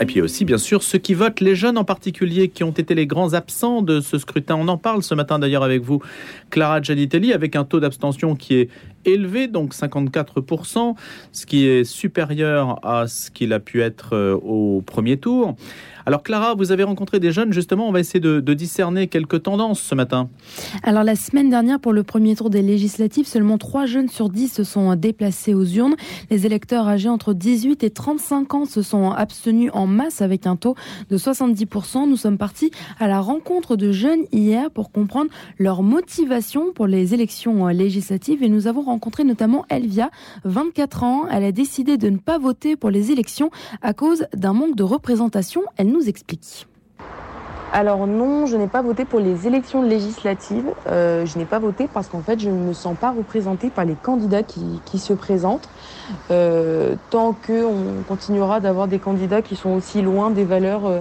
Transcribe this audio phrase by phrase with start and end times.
[0.00, 2.94] Et puis aussi, bien sûr, ceux qui votent, les jeunes en particulier, qui ont été
[2.94, 4.54] les grands absents de ce scrutin.
[4.56, 6.02] On en parle ce matin d'ailleurs avec vous,
[6.50, 8.68] Clara Gianitelli, avec un taux d'abstention qui est
[9.06, 10.96] élevé, donc 54%,
[11.32, 15.56] ce qui est supérieur à ce qu'il a pu être euh, au premier tour.
[16.08, 19.80] Alors Clara, vous avez rencontré des jeunes, justement, on va essayer de, discerner quelques tendances
[19.80, 20.28] ce matin.
[20.84, 24.52] Alors la semaine dernière, pour le premier tour des législatives, seulement 3 jeunes sur 10
[24.52, 25.96] se sont déplacés aux urnes.
[26.30, 30.54] Les électeurs âgés entre 18 et 35 ans se sont abstenus en masse avec un
[30.54, 30.76] taux
[31.10, 32.08] de 70%.
[32.08, 37.14] Nous sommes partis à la rencontre de jeunes hier pour comprendre leur motivation pour les
[37.14, 40.12] élections législatives et nous avons rencontré notamment Elvia,
[40.44, 41.26] 24 ans.
[41.28, 43.50] Elle a décidé de ne pas voter pour les élections
[43.82, 45.62] à cause d'un manque de représentation.
[45.76, 46.66] Elle explique.
[47.72, 50.72] Alors non, je n'ai pas voté pour les élections législatives.
[50.86, 53.84] Euh, je n'ai pas voté parce qu'en fait, je ne me sens pas représentée par
[53.84, 55.68] les candidats qui, se présentent.
[56.30, 61.00] Euh, tant qu'on continuera d'avoir des candidats qui sont aussi loin des valeurs euh,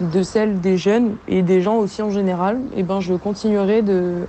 [0.00, 4.26] de celles des jeunes et des gens aussi en général, eh ben, je continuerai de,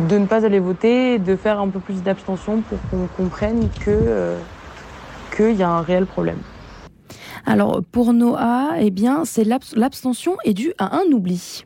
[0.00, 4.34] ne pas aller voter, de faire un peu plus d'abstention pour qu'on comprenne que
[5.36, 6.38] qu'il y a un réel problème.
[7.46, 11.64] Alors pour Noah, eh bien, c'est l'abstention est due à un oubli.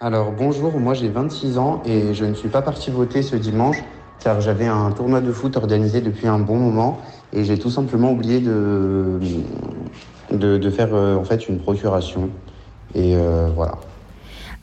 [0.00, 3.82] Alors bonjour, moi j'ai 26 ans et je ne suis pas parti voter ce dimanche
[4.20, 7.00] car j'avais un tournoi de foot organisé depuis un bon moment
[7.32, 9.18] et j'ai tout simplement oublié de,
[10.32, 12.30] de, faire euh, en fait une procuration.
[12.94, 13.78] Et euh, voilà.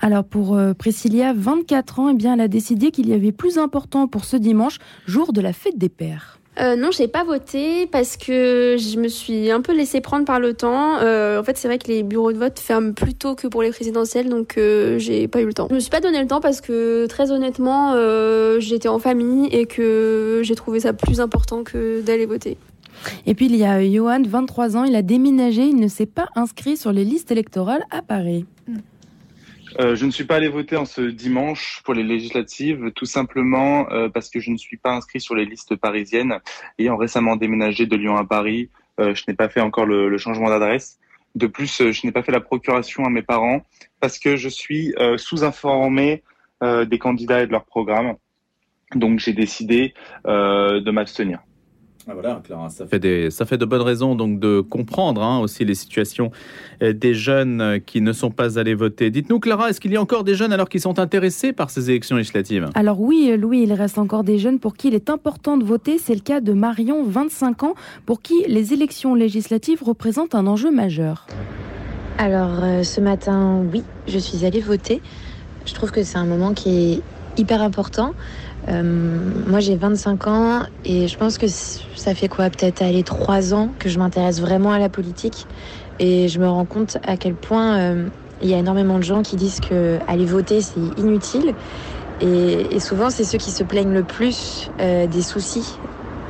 [0.02, 3.58] Alors pour euh, Priscilla, 24 ans, eh bien, elle a décidé qu'il y avait plus
[3.58, 6.40] important pour ce dimanche, jour de la fête des pères.
[6.60, 10.40] Euh, non, j'ai pas voté parce que je me suis un peu laissé prendre par
[10.40, 10.98] le temps.
[11.00, 13.64] Euh, en fait, c'est vrai que les bureaux de vote ferment plus tôt que pour
[13.64, 15.68] les présidentielles, donc euh, j'ai pas eu le temps.
[15.70, 19.48] Je me suis pas donné le temps parce que très honnêtement, euh, j'étais en famille
[19.48, 22.58] et que j'ai trouvé ça plus important que d'aller voter.
[23.26, 26.28] Et puis il y a Johan, 23 ans, il a déménagé, il ne s'est pas
[26.36, 28.46] inscrit sur les listes électorales à Paris.
[29.80, 33.90] Euh, je ne suis pas allé voter en ce dimanche pour les législatives, tout simplement
[33.92, 36.40] euh, parce que je ne suis pas inscrit sur les listes parisiennes.
[36.78, 40.18] Ayant récemment déménagé de Lyon à Paris, euh, je n'ai pas fait encore le, le
[40.18, 41.00] changement d'adresse.
[41.36, 43.66] De plus, je n'ai pas fait la procuration à mes parents
[44.00, 46.22] parce que je suis sous-informé
[46.62, 48.18] des candidats et de leur programme.
[48.94, 49.96] Donc j'ai décidé
[50.26, 51.40] de m'abstenir.
[52.08, 55.40] Ah, voilà, Clara, ça fait, des, ça fait de bonnes raisons donc de comprendre hein,
[55.40, 56.32] aussi les situations
[56.82, 59.10] euh, des jeunes euh, qui ne sont pas allés voter.
[59.10, 61.90] Dites-nous, Clara, est-ce qu'il y a encore des jeunes alors qui sont intéressés par ces
[61.90, 62.70] élections législatives?
[62.76, 65.98] Alors oui, Louis, il reste encore des jeunes pour qui il est important de voter.
[65.98, 67.76] C'est le cas de Marion, 25 ans,
[68.06, 71.26] pour qui les élections législatives représentent un enjeu majeur.
[72.18, 75.02] Alors euh, ce matin, oui, je suis allée voter.
[75.66, 77.02] Je trouve que c'est un moment qui est
[77.38, 78.14] hyper important.
[78.70, 78.84] Euh,
[79.48, 82.50] moi, j'ai 25 ans et je pense que ça fait quoi?
[82.50, 85.48] Peut-être aller 3 ans que je m'intéresse vraiment à la politique
[86.00, 88.08] et je me rends compte à quel point euh,
[88.42, 91.54] il y a énormément de gens qui disent que aller voter c'est inutile
[92.20, 95.80] et, souvent c'est ceux qui se plaignent le plus euh, des soucis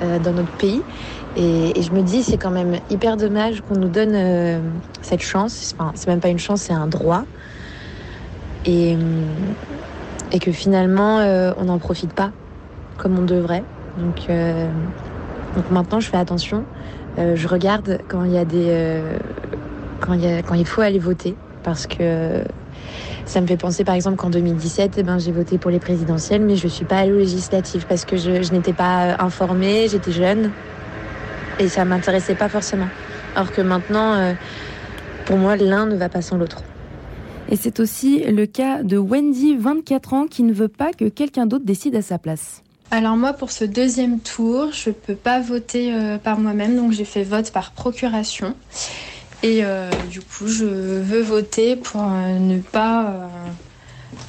[0.01, 0.81] dans notre pays
[1.37, 5.73] et, je me dis c'est quand même hyper dommage qu'on nous donne cette chance.
[5.77, 7.23] Enfin, c'est même pas une chance, c'est un droit.
[8.65, 8.97] Et
[10.33, 12.31] et que finalement euh, on n'en profite pas
[12.97, 13.63] comme on devrait.
[13.97, 14.67] Donc, euh,
[15.69, 16.65] maintenant je fais attention.
[17.19, 19.01] Euh, je regarde quand il y a des
[20.01, 20.17] quand
[20.65, 22.43] faut aller voter parce que
[23.25, 26.41] ça me fait penser par exemple qu'en 2017, eh ben, j'ai voté pour les présidentielles,
[26.41, 30.11] mais je ne suis pas allée aux législatives parce que je, n'étais pas informée, j'étais
[30.11, 30.51] jeune
[31.59, 32.89] et ça m'intéressait pas forcément.
[33.35, 34.35] Alors que maintenant,
[35.25, 36.63] pour moi, l'un ne va pas sans l'autre.
[37.53, 41.45] Et c'est aussi le cas de Wendy, 24 ans, qui ne veut pas que quelqu'un
[41.45, 42.63] d'autre décide à sa place.
[42.89, 46.93] Alors moi, pour ce deuxième tour, je ne peux pas voter euh, par moi-même, donc
[46.93, 48.55] j'ai fait vote par procuration.
[49.43, 53.29] Et euh, du coup, je veux voter pour euh, ne pas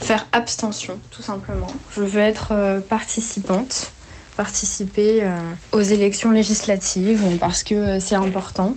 [0.01, 1.73] faire abstention, tout simplement.
[1.97, 3.91] Je veux être participante,
[4.37, 5.27] participer
[5.73, 8.75] aux élections législatives, parce que c'est important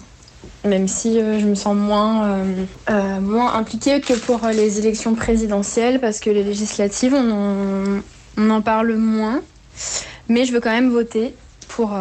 [0.67, 5.15] même si euh, je me sens moins, euh, euh, moins impliquée que pour les élections
[5.15, 8.01] présidentielles, parce que les législatives, on
[8.49, 9.41] en, parle moins.
[10.29, 11.33] Mais je veux quand même voter
[11.67, 11.95] pour,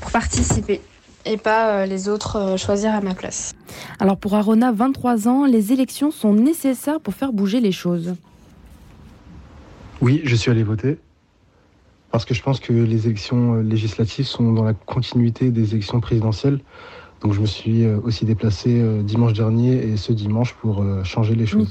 [0.00, 0.80] pour participer
[1.24, 3.52] et pas les autres choisir à ma place.
[3.98, 8.14] Alors pour Arona, 23 ans, les élections sont nécessaires pour faire bouger les choses.
[10.00, 10.98] Oui, je suis allé voter
[12.10, 16.60] parce que je pense que les élections législatives sont dans la continuité des élections présidentielles.
[17.22, 21.02] Donc je me suis euh, aussi déplacé euh, dimanche dernier et ce dimanche pour euh,
[21.04, 21.68] changer les choses.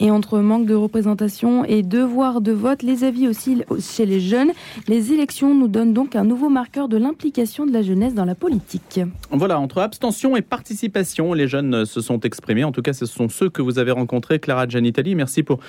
[0.00, 4.52] Et entre manque de représentation et devoir de vote, les avis aussi chez les jeunes,
[4.88, 8.34] les élections nous donnent donc un nouveau marqueur de l'implication de la jeunesse dans la
[8.34, 9.00] politique.
[9.30, 12.64] Voilà, entre abstention et participation, les jeunes se sont exprimés.
[12.64, 15.14] En tout cas, ce sont ceux que vous avez rencontrés, Clara Gianitali.
[15.14, 15.60] Merci pour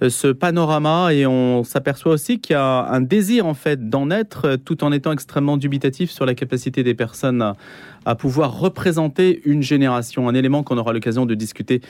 [0.00, 1.12] euh, ce panorama.
[1.12, 4.92] Et on s'aperçoit aussi qu'il y a un désir, en fait, d'en être, tout en
[4.92, 7.56] étant extrêmement dubitatif sur la capacité des personnes à,
[8.04, 10.28] à pouvoir représenter une génération.
[10.28, 11.80] Un élément qu'on aura l'occasion de discuter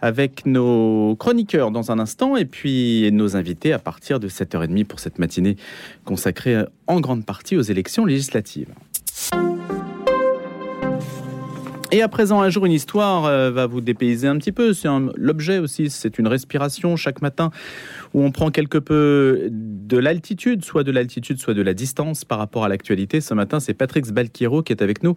[0.00, 5.00] avec nos chroniqueurs dans un instant et puis nos invités à partir de 7h30 pour
[5.00, 5.56] cette matinée
[6.04, 8.74] consacrée en grande partie aux élections législatives.
[11.92, 14.74] Et à présent, un jour, une histoire euh, va vous dépayser un petit peu.
[14.74, 17.52] C'est l'objet aussi, c'est une respiration chaque matin
[18.14, 22.38] où on prend quelque peu de l'altitude, soit de l'altitude, soit de la distance par
[22.38, 23.20] rapport à l'actualité.
[23.20, 25.14] Ce matin, c'est Patrick Sbalquiero qui est avec nous.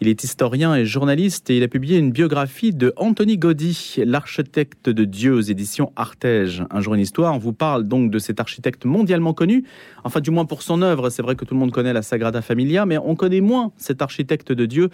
[0.00, 4.88] Il est historien et journaliste et il a publié une biographie de Anthony Gaudi, l'architecte
[4.88, 6.64] de Dieu aux éditions Artege.
[6.70, 7.34] Un jour, une histoire.
[7.34, 9.64] On vous parle donc de cet architecte mondialement connu,
[10.04, 11.10] enfin du moins pour son œuvre.
[11.10, 14.02] C'est vrai que tout le monde connaît la Sagrada Familia, mais on connaît moins cet
[14.02, 14.90] architecte de Dieu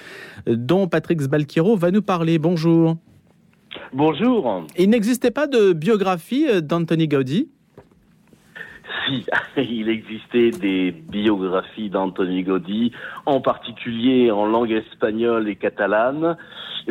[0.46, 2.38] dont Patrick Sbalquiero va nous parler.
[2.38, 2.96] Bonjour.
[3.92, 4.66] Bonjour.
[4.76, 7.48] Il n'existait pas de biographie euh, d'Anthony Gaudi?
[9.06, 9.24] Si,
[9.56, 12.92] il existait des biographies d'Anthony Gaudi,
[13.24, 16.36] en particulier en langue espagnole et catalane.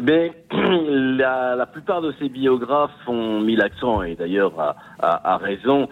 [0.02, 5.38] Mais la, la plupart de ces biographes ont mis l'accent, et d'ailleurs à, à, à
[5.38, 5.90] raison,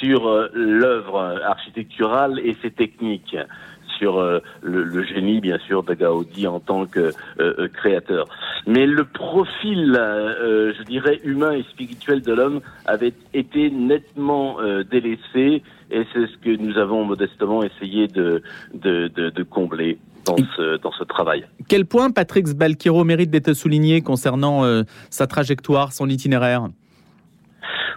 [0.00, 3.36] sur euh, l'œuvre architecturale et ses techniques
[3.98, 8.26] sur euh, le, le, génie, bien sûr, de Gaudi en tant que euh, euh créateur.
[8.66, 14.56] Mais le profil, je dirais, humain et spirituel de l'homme avait été nettement
[14.90, 18.42] délaissé, et c'est ce que nous avons modestement essayé de,
[18.74, 19.98] de, de, de combler.
[20.26, 21.46] Dans ce, dans ce travail.
[21.68, 24.64] Quel point Patrick Sbalkiro mérite d'être souligné concernant
[25.08, 26.66] sa trajectoire, son itinéraire?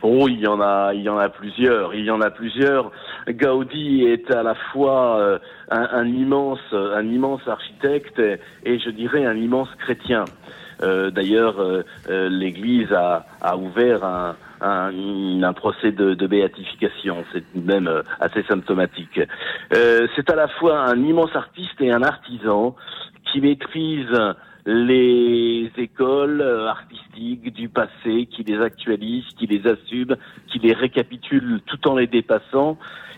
[0.02, 1.94] Oh, il y en a, il y en a plusieurs.
[1.94, 2.92] Il y en a plusieurs.
[3.28, 9.26] Gaudi est à la fois euh, un, un, immense, un immense architecte et, je dirais
[9.26, 10.26] un immense chrétien.
[10.82, 17.26] Euh, D'ailleurs, euh, euh l'Église a, a, ouvert un, un, un procès de, de béatification.
[17.34, 19.20] C'est même euh, assez symptomatique.
[19.72, 22.76] C'est à la fois un immense artiste et un artisan
[23.32, 24.08] qui maîtrise
[24.66, 30.18] les écoles euh, artistiques du passé, qui les actualisent, qui les assument,
[30.48, 32.78] qui les récapitulent tout en les dépassant.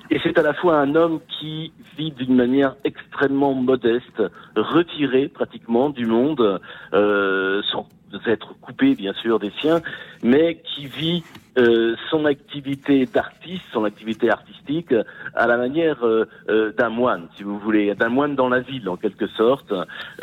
[0.09, 4.21] Et c'est à la fois un homme qui vit d'une manière extrêmement modeste,
[4.55, 6.59] retiré pratiquement du monde,
[6.93, 7.87] euh, sans
[8.25, 9.81] être coupé bien sûr des siens,
[10.21, 11.23] mais qui vit
[11.57, 14.93] euh, son activité d'artiste, son activité artistique,
[15.35, 18.87] à la manière euh, euh, d'un moine, si vous voulez, d'un moine dans la ville
[18.87, 19.73] en quelque sorte.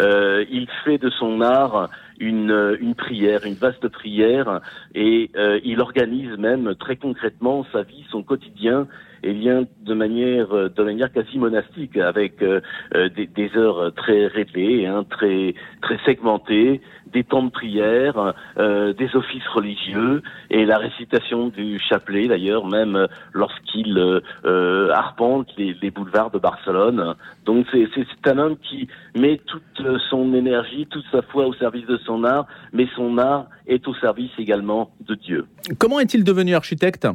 [0.00, 4.60] Euh, il fait de son art une, une prière, une vaste prière,
[4.94, 5.30] et
[5.64, 8.86] il organise même très concrètement sa vie, son quotidien,
[9.22, 12.60] et bien de manière de manière quasi monastique avec euh,
[12.92, 16.80] des, des, heures très réglées, hein, très très segmentées,
[17.12, 23.06] des temps de prière, euh, des offices religieux et la récitation du chapelet d'ailleurs, même
[23.32, 27.14] lorsqu'il euh, arpente les, les, boulevards de Barcelone.
[27.44, 31.96] Donc c'est un homme qui met toute son énergie, toute sa foi au service de
[32.08, 35.46] son art, mais son art est au service également de Dieu.
[35.78, 37.06] Comment est-il devenu architecte?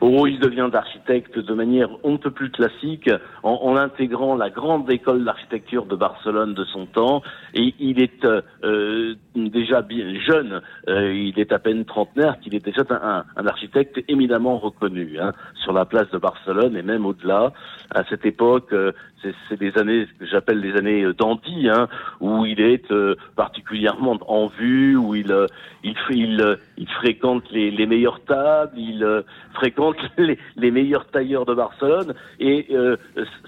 [0.00, 3.10] Oh, il devient architecte de manière on ne plus classique,
[3.42, 7.22] en, en intégrant la grande école d'architecture de Barcelone de son temps.
[7.54, 12.64] Et il est euh, déjà bien jeune, euh, il est à peine trentenaire, qu'il est
[12.64, 17.52] déjà un, un, architecte éminemment reconnu hein, sur la place de Barcelone et même au-delà.
[17.90, 21.88] À cette époque, euh, c'est des années que j'appelle les années d'Andy, hein,
[22.20, 25.46] où il est euh, particulièrement en vue, où il euh,
[25.82, 29.96] il, il, il fréquente les, les meilleures tables, il fréquente
[30.56, 32.66] les, meilleurs tailleurs de Barcelone, et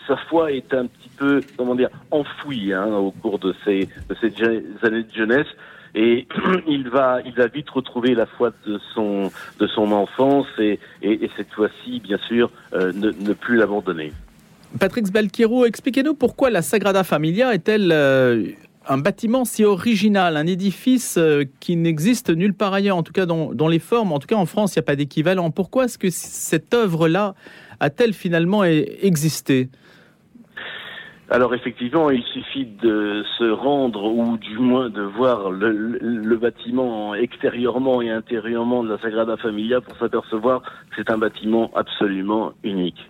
[0.06, 3.88] sa foi est un petit peu, comment dire, enfouie hein, au cours de ces,
[4.82, 5.46] années de jeunesse
[5.94, 6.26] et
[6.68, 11.24] il va il va vite retrouver la foi de son de son enfance et, et,
[11.24, 14.12] et cette fois-ci bien sûr euh, ne, plus l'abandonner.
[14.78, 18.44] Patrick Sbalquiero, expliquez-nous pourquoi la Sagrada Familia est-elle euh,
[18.90, 23.24] un bâtiment si original, un édifice euh, qui n'existe nulle part ailleurs, en tout cas
[23.24, 25.52] dans, dans, les formes, en tout cas en France, il n'y a pas d'équivalent.
[25.52, 27.36] Pourquoi est-ce que cette œuvre-là
[27.78, 29.68] a-t-elle finalement existé?
[31.30, 36.36] Alors effectivement, il suffit de se rendre ou du moins de voir le, le, le
[36.36, 42.52] bâtiment extérieurement et intérieurement de la Sagrada Familia pour s'apercevoir que c'est un bâtiment absolument
[42.64, 43.00] unique.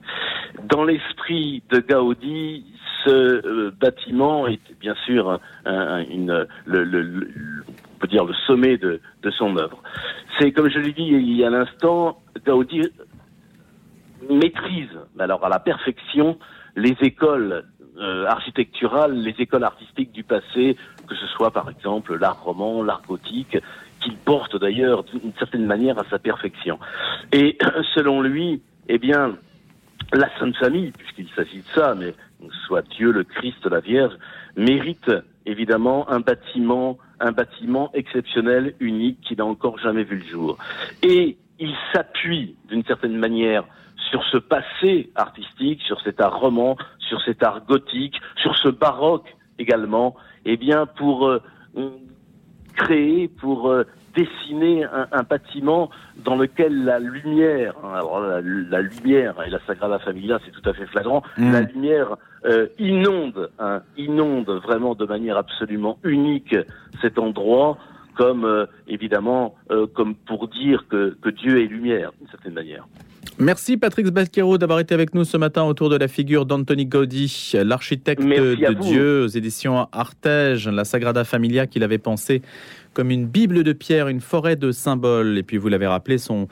[0.64, 2.66] Dans l'esprit de Gaudi,
[3.06, 7.28] ce euh, bâtiment est bien sûr un, une, le,
[7.98, 9.82] peut dire le sommet de, de son œuvre.
[10.38, 12.82] C'est comme je l'ai dit il y a un instant, Gaudi
[14.28, 16.38] maîtrise, alors à la perfection,
[16.76, 17.64] les écoles
[18.00, 20.76] euh, architecturales, les écoles artistiques du passé,
[21.06, 23.58] que ce soit par exemple l'art roman, l'art gothique,
[24.00, 26.78] qu'il porte d'ailleurs d'une certaine manière à sa perfection.
[27.32, 27.58] Et
[27.94, 29.36] selon lui, eh bien,
[30.12, 32.14] la Sainte Famille, puisqu'il s'agit de ça, mais
[32.66, 34.14] soit Dieu, le Christ, la Vierge,
[34.56, 35.10] mérite
[35.46, 40.58] évidemment un bâtiment, un bâtiment exceptionnel, unique, qui n'a encore jamais vu le jour.
[41.02, 43.64] Et il s'appuie d'une certaine manière
[44.10, 46.76] sur ce passé artistique, sur cet art roman,
[47.10, 51.42] sur cet art gothique, sur ce baroque également, eh bien pour euh,
[52.74, 53.84] créer, pour euh,
[54.16, 55.90] dessiner un, bâtiment
[56.24, 60.72] dans lequel la lumière, hein, alors la, lumière et la Sagrada Familia, c'est tout à
[60.72, 61.52] fait flagrant, mm.
[61.52, 66.56] la lumière euh, inonde, hein, inonde vraiment de manière absolument unique
[67.00, 67.78] cet endroit,
[68.16, 72.86] comme euh, évidemment, euh, comme pour dire que, que Dieu est lumière, d'une certaine manière.
[73.40, 77.52] Merci Patrick Sbasquero d'avoir été avec nous ce matin autour de la figure d'Anthony Gaudi,
[77.54, 82.42] l'architecte de Dieu aux éditions Artege, la Sagrada Familia qu'il avait pensé
[82.92, 85.38] comme une Bible de pierre, une forêt de symboles.
[85.38, 86.48] Et puis vous l'avez rappelé, son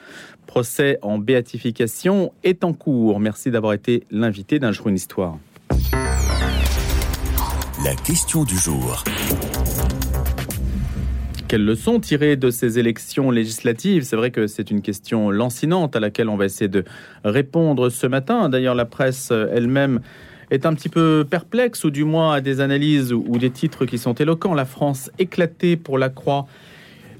[0.46, 3.20] procès en béatification est en cours.
[3.20, 5.36] Merci d'avoir été l'invité d'un jour une histoire.
[7.84, 9.04] La question du jour.
[11.48, 14.02] Quelles leçons tirer de ces élections législatives?
[14.02, 16.84] C'est vrai que c'est une question lancinante à laquelle on va essayer de
[17.24, 18.50] répondre ce matin.
[18.50, 20.00] D'ailleurs, la presse elle-même
[20.50, 23.96] est un petit peu perplexe, ou du moins à des analyses ou des titres qui
[23.96, 24.52] sont éloquents.
[24.52, 26.46] La France éclatée pour la croix.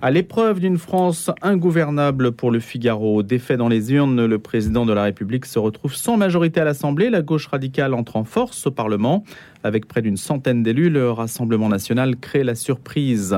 [0.03, 4.93] À l'épreuve d'une France ingouvernable pour le Figaro, défait dans les urnes, le président de
[4.93, 7.09] la République se retrouve sans majorité à l'Assemblée.
[7.09, 9.25] La gauche radicale entre en force au Parlement.
[9.65, 13.35] Avec près d'une centaine d'élus, le Rassemblement national crée la surprise.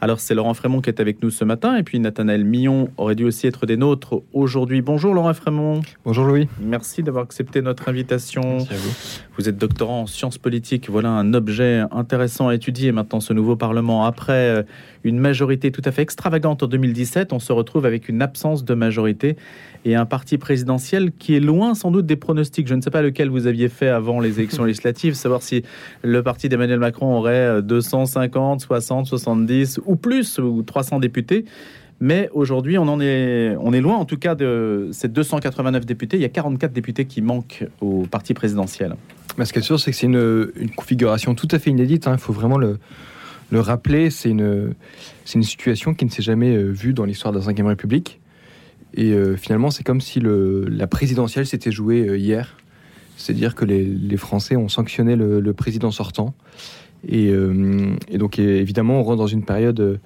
[0.00, 3.16] Alors c'est Laurent Frémont qui est avec nous ce matin et puis Nathanaël Millon aurait
[3.16, 4.80] dû aussi être des nôtres aujourd'hui.
[4.80, 5.80] Bonjour Laurent Frémont.
[6.04, 6.46] Bonjour Louis.
[6.60, 8.42] Merci d'avoir accepté notre invitation.
[8.42, 8.90] Merci à vous.
[9.38, 10.88] Vous êtes doctorant en sciences politiques.
[10.88, 14.04] Voilà un objet intéressant à étudier maintenant ce nouveau Parlement.
[14.04, 14.62] Après euh,
[15.02, 18.74] une majorité tout à fait extravagante en 2017, on se retrouve avec une absence de
[18.74, 19.36] majorité
[19.84, 22.68] et un parti présidentiel qui est loin sans doute des pronostics.
[22.68, 25.64] Je ne sais pas lequel vous aviez fait avant les élections législatives, savoir si
[26.02, 31.44] le parti d'Emmanuel Macron aurait 250, 60, 70 ou plus, ou 300 députés.
[32.00, 36.16] Mais aujourd'hui, on en est, on est loin, en tout cas, de ces 289 députés.
[36.16, 38.94] Il y a 44 députés qui manquent au parti présidentiel.
[39.36, 42.06] Mais ce qui est sûr, c'est que c'est une, configuration tout à fait inédite.
[42.06, 42.12] Hein.
[42.12, 42.78] Il faut vraiment le,
[43.50, 44.10] le rappeler.
[44.10, 44.74] C'est une,
[45.34, 48.20] une situation qui ne s'est jamais euh, vue dans l'histoire de la Ve République.
[48.94, 52.56] Et euh, finalement, c'est comme si la présidentielle s'était jouée euh, hier.
[53.16, 56.34] C'est-à-dire que les, Français ont sanctionné le, président sortant.
[57.06, 60.00] Et, euh, donc, évidemment, on rentre dans une période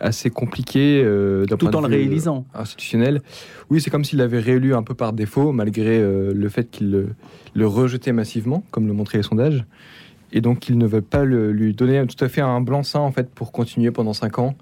[0.00, 1.04] assez compliquée
[1.48, 2.46] d'un Tout en le réalisant.
[2.54, 3.20] institutionnel.
[3.68, 7.08] Oui, c'est comme s'il l'avait réélu un peu par défaut, malgré le fait qu'il le,
[7.54, 9.66] le, rejetait massivement, comme le montraient les sondages.
[10.32, 13.28] Et donc, il ne veut pas lui donner tout à fait un blanc-seing, en fait,
[13.28, 14.56] pour continuer pendant cinq ans.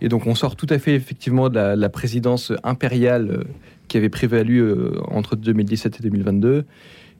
[0.00, 3.44] Et donc on sort tout à fait effectivement de la, présidence impériale euh,
[3.88, 6.64] qui avait prévalu euh, entre 2017 et 2022.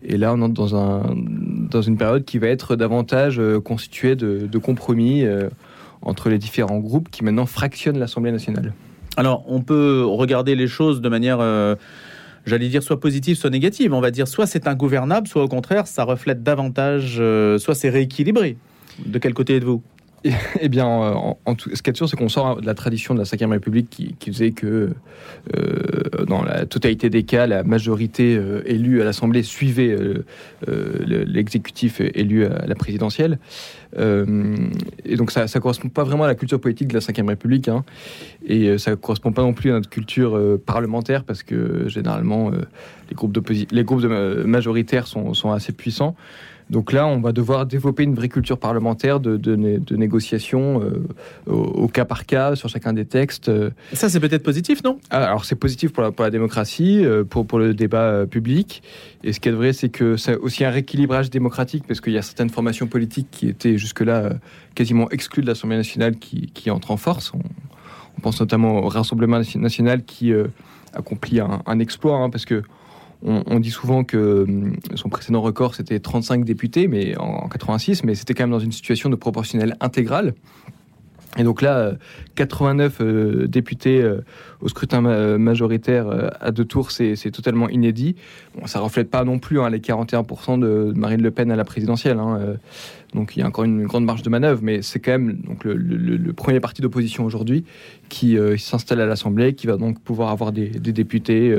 [0.02, 1.14] Et là, on entre dans, un,
[1.70, 5.24] dans une période qui va être davantage euh, constituée de, compromis
[6.02, 8.72] entre les différents groupes qui maintenant fractionnent l'Assemblée nationale.
[9.16, 11.38] Alors, on peut regarder les choses de manière,
[12.44, 13.92] j'allais dire, soit positive, soit négative.
[13.92, 17.22] On va dire soit c'est ingouvernable, soit au contraire, ça reflète davantage,
[17.58, 18.56] soit c'est rééquilibré.
[19.04, 19.82] De quel côté êtes-vous?
[20.60, 23.20] Eh bien, en, tout, ce qui est sûr, c'est qu'on sort de la tradition de
[23.20, 24.90] la Ve République qui, faisait que,
[25.56, 30.24] euh, dans la totalité des cas, la majorité euh, élue à l'Assemblée suivait euh,
[31.06, 33.38] l'exécutif élu à la présidentielle.
[33.96, 37.68] et donc, ça ne correspond pas vraiment à la culture politique de la Ve République.
[37.68, 37.84] Hein.
[38.46, 43.14] et ça ne correspond pas non plus à notre culture parlementaire parce que, généralement, les
[43.14, 46.16] groupes, de, majoritaires sont assez puissants.
[46.68, 51.06] Donc là, on va devoir développer une vraie culture parlementaire de, de, négociation euh,
[51.46, 53.50] au, cas par cas sur chacun des textes.
[53.92, 54.98] Ça, c'est peut-être positif, non?
[55.10, 58.26] Ah, Alors, c'est positif pour la, pour la démocratie, euh, pour, pour le débat euh,
[58.26, 58.82] public.
[59.22, 62.18] Et ce qui est vrai, c'est que c'est aussi un rééquilibrage démocratique, parce qu'il y
[62.18, 64.30] a certaines formations politiques qui étaient jusque-là
[64.74, 67.32] quasiment exclues de l'Assemblée nationale qui, qui entrent en force.
[67.32, 67.40] On,
[68.22, 70.32] pense notamment au Rassemblement national qui
[70.94, 72.62] accomplit un, un exploit, hein, parce que
[73.26, 78.14] on, dit souvent que hum, son précédent record, c'était 35 députés mais en, 86, mais
[78.14, 80.34] c'était quand même dans une situation de proportionnelle intégrale.
[81.38, 81.92] Et donc là,
[82.36, 84.24] 89 euh, députés euh,
[84.60, 85.02] au scrutin
[85.38, 88.16] majoritaire euh, à deux tours, c'est totalement inédit.
[88.58, 91.64] Bon, ça reflète pas non plus hein, les 41% de Marine Le Pen à la
[91.64, 92.18] présidentielle.
[92.18, 92.56] Hein,
[93.16, 95.64] Donc il y a encore une grande marge de manœuvre, mais c'est quand même donc,
[95.64, 97.64] le, premier parti d'opposition aujourd'hui
[98.08, 101.56] qui s'installe à l'Assemblée, qui va donc pouvoir avoir des, députés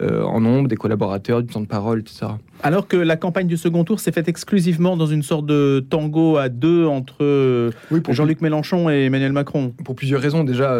[0.00, 2.26] en nombre, des collaborateurs, du temps de parole, etc.
[2.62, 6.36] Alors que la campagne du second tour s'est faite exclusivement dans une sorte de tango
[6.36, 7.70] à deux entre
[8.10, 9.72] Jean-Luc Mélenchon et Emmanuel Macron.
[9.84, 10.44] Pour plusieurs raisons.
[10.44, 10.76] Déjà,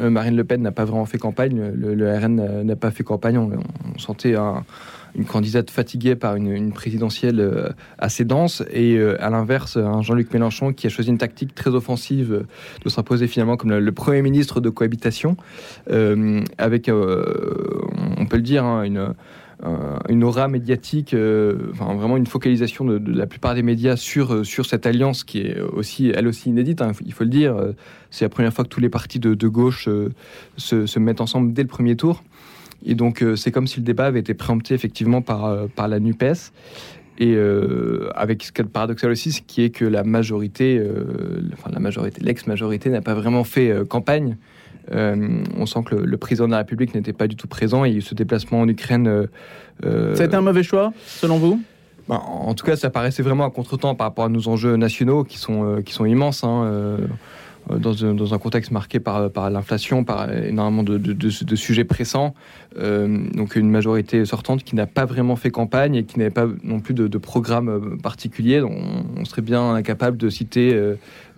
[0.00, 3.38] Marine Le Pen n'a pas vraiment fait campagne, le, RN n'a pas fait campagne.
[3.38, 4.34] On, sentait
[5.14, 7.68] une candidate fatiguée par une, présidentielle euh,
[7.98, 11.70] assez dense et euh, à l'inverse un Jean-Luc Mélenchon qui a choisi une tactique très
[11.70, 12.44] offensive
[12.84, 15.36] de s'imposer finalement comme le, Premier ministre de cohabitation
[15.90, 18.84] euh, avec, on peut le dire, hein,
[20.08, 21.14] une aura médiatique,
[21.70, 25.60] enfin, vraiment une focalisation de, la plupart des médias sur, sur cette alliance qui est
[25.60, 27.56] aussi, elle aussi inédite, hein, il faut le dire.
[28.10, 29.88] C'est la première fois que tous les partis de, gauche
[30.56, 32.22] se, mettent ensemble dès le premier tour.
[32.84, 35.88] Et donc, euh, c'est comme si le débat avait été préempté effectivement par, euh, par
[35.88, 36.52] la NUPES.
[37.18, 40.84] Et euh, avec ce qui est paradoxal aussi, ce qui est que la majorité,
[41.52, 44.36] enfin la majorité, l'ex-majorité n'a pas vraiment fait campagne.
[44.90, 48.16] on sent que le, président de la République n'était pas du tout présent et ce
[48.16, 49.28] déplacement en Ukraine.
[49.80, 49.88] ça
[50.22, 51.62] a été un mauvais choix, selon vous?
[52.08, 55.22] Ben, En tout cas, ça paraissait vraiment un contretemps par rapport à nos enjeux nationaux
[55.22, 56.42] qui sont, qui sont immenses.
[56.42, 56.98] Hein,
[57.70, 62.34] euh, dans un, contexte marqué par, l'inflation, par énormément de, sujets pressants.
[62.76, 66.46] Euh, donc une majorité sortante qui n'a pas vraiment fait campagne et qui n'avait pas
[66.62, 68.62] non plus de, programme euh, particulier.
[68.62, 70.78] On, serait bien incapable de citer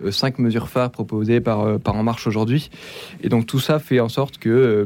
[0.09, 2.69] cinq mesures phares proposées par, En Marche aujourd'hui.
[3.23, 4.85] Et donc tout ça fait en sorte que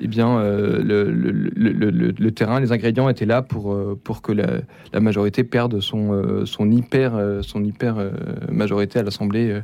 [0.00, 6.70] eh bien, le, terrain, les ingrédients étaient là pour, pour que la, majorité perde son
[6.70, 7.96] hyper, son hyper
[8.50, 9.62] majorité à l'Assemblée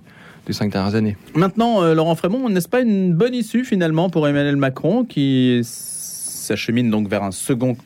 [0.51, 1.17] cinq dernières années.
[1.35, 6.91] Maintenant, euh, Laurent Frémont, n'est-ce pas une bonne issue finalement pour Emmanuel Macron qui s'achemine
[6.91, 7.77] donc vers un second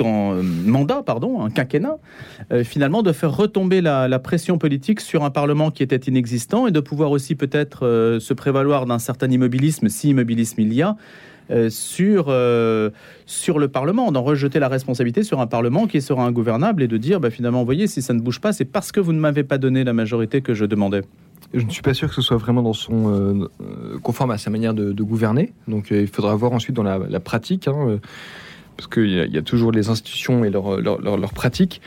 [0.00, 1.98] euh, mandat, pardon, un quinquennat,
[2.52, 6.70] euh, finalement de faire retomber la, pression politique sur un Parlement qui était inexistant et
[6.70, 10.96] de pouvoir aussi peut-être se prévaloir d'un certain immobilisme, si immobilisme il y a,
[11.68, 12.32] sur,
[13.26, 16.96] sur le Parlement, d'en rejeter la responsabilité sur un Parlement qui sera ingouvernable et de
[16.96, 19.20] dire bah, finalement, vous voyez, si ça ne bouge pas, c'est parce que vous ne
[19.20, 21.02] m'avez pas donné la majorité que je demandais
[21.52, 24.38] je ne suis pas sûr que ce soit vraiment dans son euh, euh, conforme à
[24.38, 25.52] sa manière de, gouverner.
[25.66, 27.98] Donc euh, il faudra voir ensuite dans la, pratique, hein,
[28.76, 31.80] parce qu'il y, a toujours les institutions et leurs leur, leur, pratiques.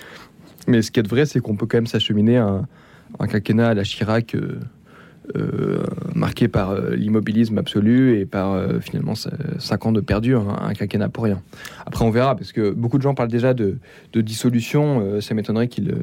[0.67, 2.67] Mais ce qui est vrai, c'est qu'on peut quand même s'acheminer un,
[3.19, 4.35] un quinquennat à la Chirac.
[6.13, 11.23] marqué par l'immobilisme absolu et par finalement 5 ans de perdu, hein, un quinquennat pour
[11.23, 11.41] rien.
[11.85, 13.77] Après, on verra, parce que beaucoup de gens parlent déjà de,
[14.11, 15.21] de dissolution.
[15.21, 15.95] ça m'étonnerait qu'ils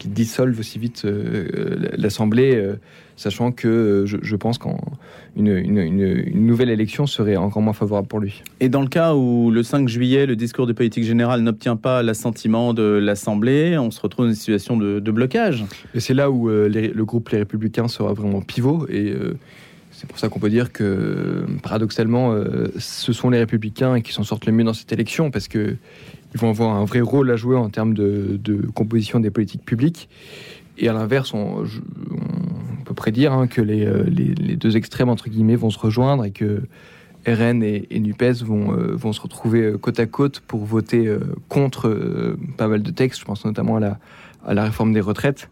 [0.00, 2.76] qui dissolvent aussi vite euh, l'Assemblée, euh,
[3.16, 4.78] sachant que euh, je, pense qu'une
[5.36, 8.42] une, nouvelle élection serait encore moins favorable pour lui.
[8.60, 12.02] Et dans le cas où le 5 juillet, le discours de politique générale n'obtient pas
[12.02, 15.64] l'assentiment de l'Assemblée, on se retrouve dans une situation de, blocage.
[15.94, 19.12] Et c'est là où le groupe Les Républicains sera vraiment pivot et
[19.90, 22.32] c'est pour ça qu'on peut dire que, paradoxalement,
[22.78, 25.76] ce sont les républicains qui s'en sortent le mieux dans cette élection, parce que
[26.34, 28.38] ils vont avoir un vrai rôle à jouer en termes de,
[28.74, 30.08] composition des politiques publiques.
[30.78, 31.64] Et à l'inverse, on,
[32.84, 36.62] peut prédire hein, que euh, les, deux extrêmes, entre guillemets, vont se rejoindre et que
[37.26, 41.14] RN et, NUPES vont, euh, se retrouver euh, côte à côte pour voter
[41.48, 43.20] contre pas mal de textes.
[43.20, 45.50] Je pense notamment à la réforme des retraites.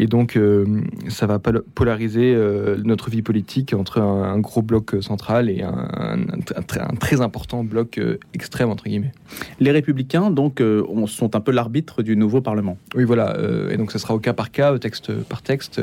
[0.00, 0.64] Et donc, euh,
[1.08, 7.20] ça va polariser euh, notre vie politique entre un, gros bloc central et un, très
[7.20, 9.10] important bloc euh, extrême, entre guillemets.
[9.58, 10.62] Les républicains, donc,
[11.06, 12.78] sont un peu l'arbitre du nouveau Parlement.
[12.94, 13.36] Oui, voilà.
[13.70, 15.80] et donc, ce sera au cas par cas, texte par texte,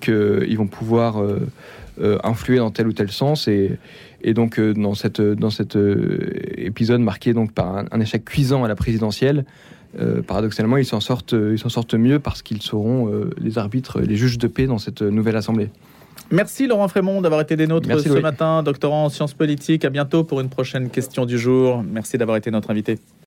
[0.00, 1.22] qu'ils vont pouvoir
[2.24, 3.46] influer dans tel ou tel sens.
[3.46, 3.78] Et,
[4.22, 5.78] et donc, dans, cette, dans cet
[6.56, 9.44] épisode marqué donc, par un échec cuisant à la présidentielle,
[9.98, 14.00] euh, paradoxalement, ils s'en sortent, ils s'en sortent mieux parce qu'ils seront euh, les arbitres,
[14.00, 15.70] les juges de paix dans cette nouvelle assemblée.
[16.30, 19.84] Merci Laurent Frémont d'avoir été des nôtres ce matin, doctorant en sciences politiques.
[19.84, 21.82] À bientôt pour une prochaine question du jour.
[21.82, 22.98] Merci d'avoir été notre invité.